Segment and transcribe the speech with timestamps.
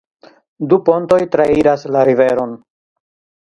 [0.71, 2.61] Du pontoj trairas la riveron.